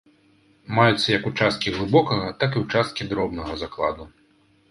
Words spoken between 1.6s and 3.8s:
глыбокага, так і ўчасткі дробнага